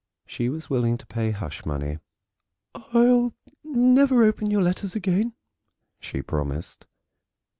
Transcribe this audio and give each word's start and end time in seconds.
She 0.25 0.49
was 0.49 0.67
willing 0.67 0.97
to 0.97 1.05
pay 1.05 1.29
hush 1.29 1.63
money. 1.63 1.99
"I'll 2.73 3.35
never 3.63 4.23
open 4.23 4.49
your 4.49 4.63
letters 4.63 4.95
again," 4.95 5.35
she 5.99 6.23
promised. 6.23 6.87